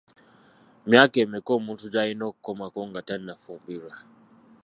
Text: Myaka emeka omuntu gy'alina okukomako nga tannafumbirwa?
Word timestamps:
Myaka 0.89 1.15
emeka 1.23 1.49
omuntu 1.59 1.85
gy'alina 1.93 2.23
okukomako 2.31 2.79
nga 2.89 3.01
tannafumbirwa? 3.07 3.93